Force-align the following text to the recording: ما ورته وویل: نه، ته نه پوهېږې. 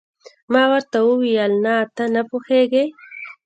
ما 0.51 0.63
ورته 0.71 0.97
وویل: 1.07 1.51
نه، 1.63 1.75
ته 1.95 2.03
نه 2.13 2.21
پوهېږې. 2.29 2.85